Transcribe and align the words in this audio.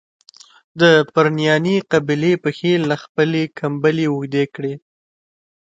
د 0.79 0.81
پرنیاني 1.13 1.77
قبیلې 1.91 2.33
پښې 2.43 2.73
له 2.89 2.95
خپلي 3.03 3.43
کمبلي 3.59 4.05
اوږدې 4.09 4.43
کړي. 4.55 4.73